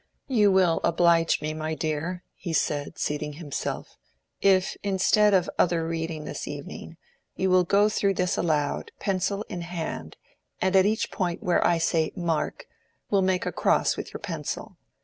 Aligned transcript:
"You 0.29 0.51
will 0.51 0.81
oblige 0.83 1.43
me, 1.43 1.53
my 1.53 1.75
dear," 1.75 2.23
he 2.33 2.53
said, 2.53 2.97
seating 2.97 3.33
himself, 3.33 3.99
"if 4.41 4.75
instead 4.81 5.31
of 5.35 5.47
other 5.59 5.87
reading 5.87 6.25
this 6.25 6.47
evening, 6.47 6.97
you 7.35 7.51
will 7.51 7.63
go 7.63 7.87
through 7.87 8.15
this 8.15 8.35
aloud, 8.35 8.91
pencil 8.99 9.43
in 9.47 9.61
hand, 9.61 10.17
and 10.59 10.75
at 10.75 10.87
each 10.87 11.11
point 11.11 11.43
where 11.43 11.63
I 11.63 11.77
say 11.77 12.11
'mark,' 12.15 12.65
will 13.11 13.21
make 13.21 13.45
a 13.45 13.51
cross 13.51 13.95
with 13.95 14.11
your 14.11 14.21
pencil. 14.21 14.75